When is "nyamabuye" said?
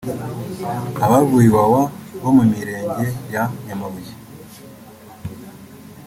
3.65-4.13